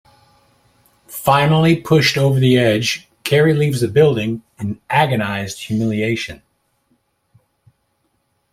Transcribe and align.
Finally 1.05 1.75
pushed 1.79 2.17
over 2.17 2.39
the 2.39 2.57
edge, 2.57 3.07
Carrie 3.23 3.53
leaves 3.53 3.81
the 3.81 3.87
building 3.87 4.41
in 4.57 4.81
agonized 4.89 5.65
humiliation. 5.65 6.41